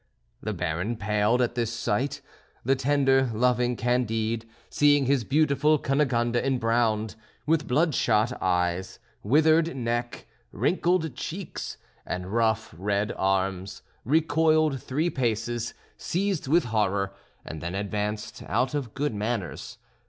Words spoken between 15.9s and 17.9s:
seized with horror, and then